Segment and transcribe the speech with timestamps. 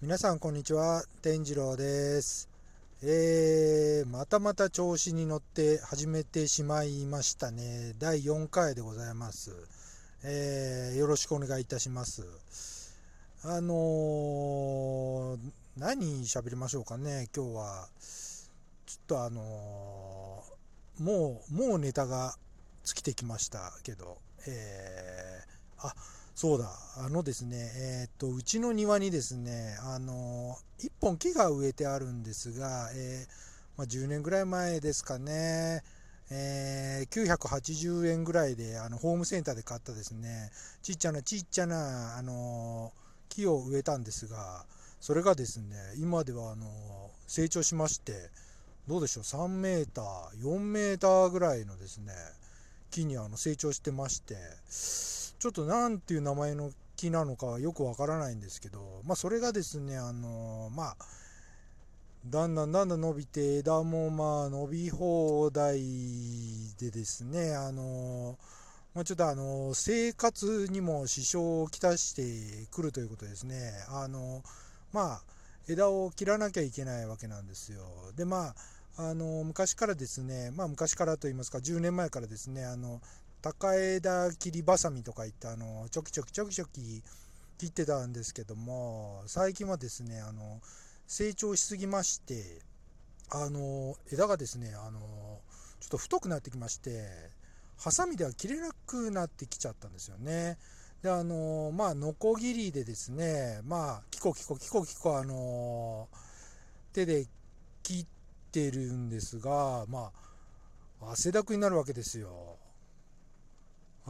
[0.00, 2.48] 皆さんこんにちは天次郎です。
[3.02, 7.96] えー、またまた調子に乗って始めてしまいましたね。
[7.98, 9.50] 第4回でございます。
[10.22, 12.22] えー、よろしくお願いいたします。
[13.42, 15.38] あのー、
[15.76, 17.88] 何喋りましょうかね今日は。
[18.86, 22.36] ちょっとあのー、もうもうネタが
[22.84, 33.32] 尽きてきましたけどえー、あっそうだ、あのですね、えっ、と、うちの庭にですね、あの、1本木が植えてあるんですが、えー、
[33.76, 35.82] まあ、10年ぐらい前ですかね、
[36.30, 42.92] えー、980円ぐらいであのホームセンターで買ったですねちっちゃなちっちゃなあの
[43.28, 44.64] 木を植えたんですが
[45.00, 46.66] それがですね今ではあの
[47.26, 48.12] 成長しまして
[48.86, 52.12] どうでしょう3メーター4メーターぐらいのですね
[52.90, 54.36] 木にあの成長してまして
[55.38, 60.96] ちょっと何ていう名前の木なのかよくわからないんですけど、まあ、それがですね、あのまあ、
[62.26, 65.80] だんだんだんだん伸びて、枝もまあ伸び放題
[66.80, 68.36] でですね、あの
[68.94, 73.72] まあ、ちょっとあの生活にも支障をきたしてくるということですね。
[73.88, 74.42] あの
[74.92, 75.22] まあ、
[75.68, 77.84] 枝を切らなきゃいけないわけなんですよ。
[78.16, 78.54] で、ま
[78.96, 83.00] あ、あの昔からですね、まあ、昔からといいますか、10年前からですね、あの
[83.40, 87.02] 高枝切りばさみとか言ってあのちょきちょきちょきちょき
[87.58, 90.60] 切ってたんですけども最近はですねあの
[91.06, 92.60] 成長しすぎまして
[93.30, 95.00] あの枝がですねあの
[95.80, 97.06] ちょっと太くなってきまして
[97.78, 100.58] ハサミでは切れなくなってきちゃったんですよね。
[101.02, 106.08] であのまあノコギリでですねまあキコキコキコキコあの
[106.92, 107.26] 手で
[107.84, 108.06] 切っ
[108.50, 110.10] てるんですがま
[111.00, 112.56] あ汗だくになるわけですよ。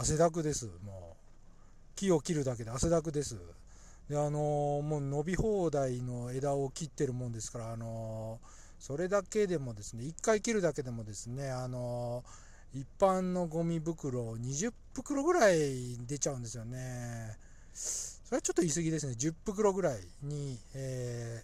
[0.00, 1.96] 汗だくです、もう。
[1.96, 3.36] 木を切るだけで汗だくです。
[4.08, 8.46] で、あのー、もう伸び放題の枝を切ってるもんですから、あのー、
[8.78, 17.36] それだけでもですね、1回切るだけでもですね、あのー、一般のゴミ袋20袋ぐらい出ちゃうんですよね。
[17.74, 19.14] それはちょっと言い過ぎですね。
[19.18, 21.42] 10袋ぐらいに、え、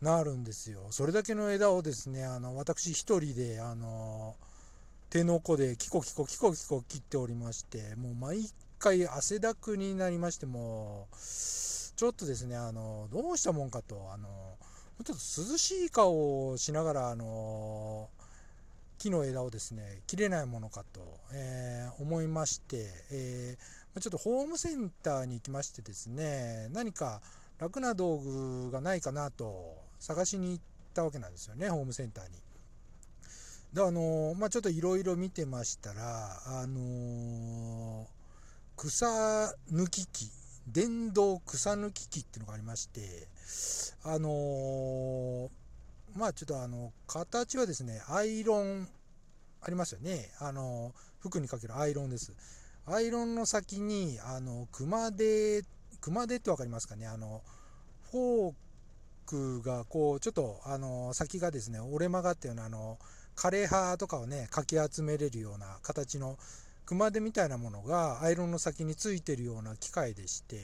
[0.00, 0.86] なるんですよ。
[0.90, 4.36] それだけの枝をですね、あの私一人で、あの
[5.14, 14.28] 手の甲でキコキコキコキコ切っておりまして、もう毎回汗だくになりまして、も、ちょっとですね、あの、どうしたもんかと、あの、
[15.04, 18.10] ちょっと涼しい顔をしながら、あの、
[18.98, 27.22] 木の枝をですね、切れないものかと、えー、思いまして、えー、ちょっとホームセンターに行きましてですね、何か
[27.60, 32.32] 楽な道具がないかなと探しに行ったわけなんですよね、ホームセンターに。
[33.74, 38.06] であのまあ、ちょっといろいろ見てましたら、あの
[38.76, 39.06] 草
[39.72, 40.30] 抜き機
[40.68, 43.26] 電動草抜き機っていうのがありまして
[44.04, 45.50] あの
[46.16, 48.86] まあちょっとあの形はですねアイロン
[49.60, 50.30] ありますよね。
[50.38, 52.32] あの服にかけるアイロンです。
[52.86, 55.64] アイロンの先にあの熊手
[56.00, 57.08] 熊手って分かりますかね。
[57.08, 57.42] あの
[58.12, 58.54] フォー
[59.26, 62.98] クがこうちょっとあの先がですね折れ曲がったようなあの
[63.36, 66.38] 枯葉とかをねかき集めれるような形の
[66.86, 70.56] 熊手みたいなものがアイロンの先についてるような機械でして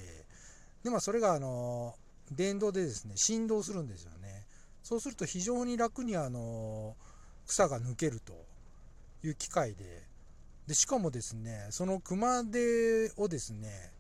[0.85, 1.95] で、まあ、それがあの
[2.31, 4.47] 電動でですね振動するんですよね。
[4.83, 6.97] そうすると非常に楽にあの
[7.47, 8.33] 草が抜けると
[9.25, 10.03] いう機械で
[10.67, 13.93] でしかもですねその熊手をですね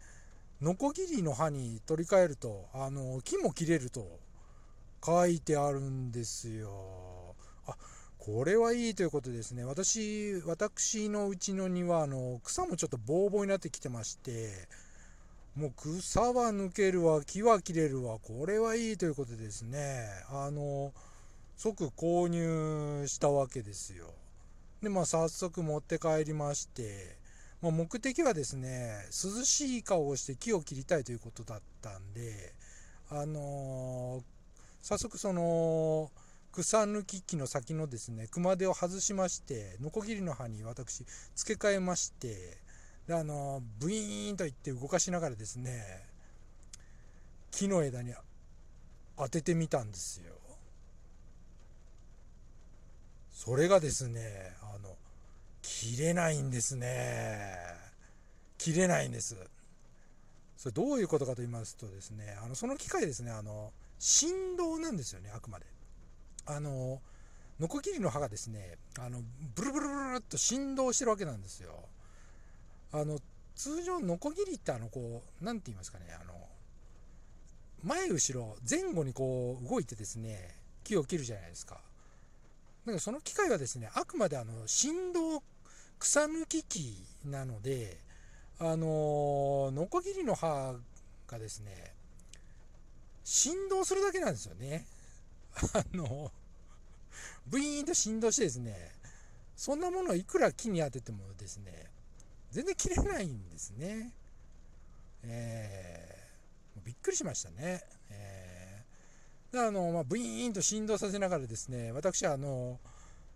[0.63, 4.07] ノコギリの刃に取り替えるとあの木も切れると
[5.05, 7.20] 書いてあるんですよ。
[8.21, 9.65] これはいいということですね。
[9.65, 14.69] 私、私のうちの庭、あの、草もちょっとボーボーになってきてまして、
[15.57, 20.93] もう草は抜けるわ、木は切れるわ、これはいいということですね、あの、
[21.57, 24.13] 即購入したわけですよ。
[24.83, 27.17] で、まあ、早速持って帰りまして、
[27.63, 32.53] まあ、目的はですね、涼しい顔をして木を切りたいということだったんで、
[33.09, 34.23] あの
[34.83, 36.11] 早速その、
[36.53, 41.05] 草抜き機の先のですね熊手を外しましてノコギリの刃に私
[41.35, 42.59] 付け替えまして
[43.07, 46.03] であのブイーンといって動かしながらですね
[47.51, 48.15] 木の枝に
[49.17, 50.33] 当ててみたんですよ。
[53.33, 54.97] それがですねあの
[55.63, 57.57] 切れないんですね。
[58.59, 59.37] 切れないんです。
[60.57, 65.67] それどういうことかと言いますとですねあのその機械ですねあの振動なんですよねあくまで。
[66.57, 67.01] あの
[67.61, 69.21] ノコギリの刃がですねあの
[69.55, 71.89] ブルブルブルっと振動してるわけなんですよ。
[72.93, 73.19] あの
[73.55, 76.35] 通常ノコギリってあのこう何て言いますかねあの
[77.85, 81.75] 前後ろ前後にこう動いてですね木を切るじゃないですか。
[81.75, 81.81] だ
[82.87, 85.43] からその機械はですねあくまであの振動
[85.99, 87.99] 草抜き機なので
[88.59, 90.75] あのノコギリの刃
[91.29, 91.95] がですね
[93.23, 94.87] 振動するだけなんですよね。
[95.75, 96.33] あの
[97.47, 98.93] ブイーンと振動してですね
[99.57, 101.91] そんなものをいくら木に当ててもですね
[102.51, 104.13] 全然切れないんですね。
[105.23, 107.83] えー、びっくりしましたね。
[108.11, 112.81] えー、であの、まあ、ブイーンと振動させながらですね私はあの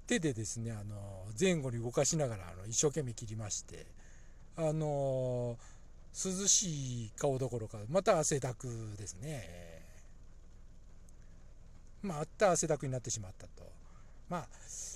[0.07, 3.87] 手でですねあの前後に動かしながらあの一生懸命切りまして
[4.57, 5.57] あの
[6.13, 9.74] 涼しい顔どころかまた汗だくですね。
[12.05, 13.71] まあ、あった汗だくになってしまったと。
[14.29, 14.49] まあ、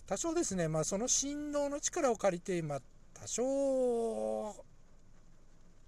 [0.07, 2.81] 多少ですね、まあ、その振動の力を借りて、まあ、
[3.15, 4.55] 多少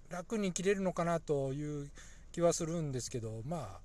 [0.09, 1.89] 楽に切れるのかなという
[2.31, 3.79] 気はするんですけど、まあ、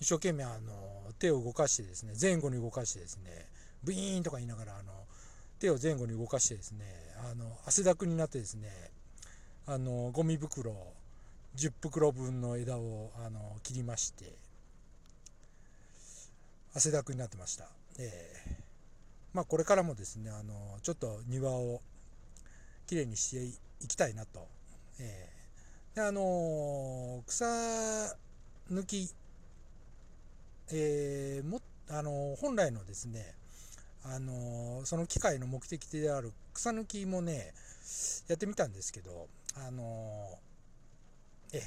[0.00, 3.48] 一生懸命あの手を動かしてですね、前後に動かしてですね、
[3.82, 4.92] ブイーンとか言いながらあの
[5.58, 6.84] 手を前後に動かしてですね、
[7.30, 8.68] あの汗だくになってですね、
[9.66, 10.74] あのゴミ袋
[11.56, 14.32] 10袋分の枝をあの切りまして、
[16.74, 17.68] 汗だくになってました。
[17.98, 18.52] えー、
[19.32, 21.80] まあこれからもですね、あのちょっと庭を
[22.86, 23.44] きれいにして
[23.84, 24.48] いきたいなと。
[24.98, 27.44] えー、であの草
[28.70, 29.08] 抜き、
[30.72, 33.34] えー、もあの本来のですね、
[34.04, 37.54] あのその機械の目的である草抜きもね
[38.28, 40.38] やってみたんですけどあの
[41.52, 41.62] え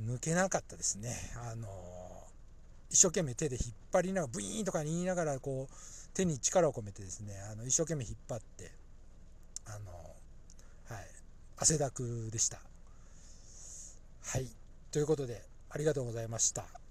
[0.00, 1.14] 抜けなかったですね
[1.50, 1.68] あの
[2.92, 5.74] 一生懸命手で引っ張りながらブイーンとか言いながらこう
[6.14, 8.70] 手に力を込めてですねあの一生懸命引っ張って
[9.66, 9.92] あの
[10.94, 11.06] はい
[11.56, 12.58] 汗だくでした。
[14.24, 14.46] はい。
[14.90, 16.81] ということでありがとうございました。